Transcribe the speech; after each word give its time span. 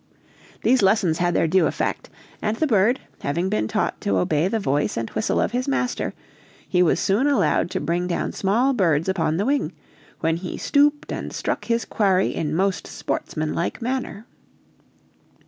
These 0.63 0.81
lessons 0.81 1.19
had 1.19 1.35
their 1.35 1.45
due 1.47 1.67
effect, 1.67 2.09
and 2.41 2.57
the 2.57 2.65
bird, 2.65 3.01
having 3.21 3.49
been 3.49 3.67
taught 3.67 4.01
to 4.01 4.17
obey 4.17 4.47
the 4.47 4.57
voice 4.59 4.97
and 4.97 5.07
whistle 5.11 5.39
of 5.39 5.51
his 5.51 5.67
master, 5.67 6.15
he 6.67 6.81
was 6.81 6.99
soon 6.99 7.27
allowed 7.27 7.69
to 7.69 7.79
bring 7.79 8.07
down 8.07 8.31
small 8.31 8.73
birds 8.73 9.07
upon 9.07 9.37
the 9.37 9.45
wing, 9.45 9.73
when 10.19 10.37
he 10.37 10.57
stooped 10.57 11.11
and 11.11 11.31
struck 11.31 11.65
his 11.65 11.85
quarry 11.85 12.29
in 12.33 12.55
most 12.55 12.87
sportsmanlike 12.87 13.79
manner. 13.79 14.25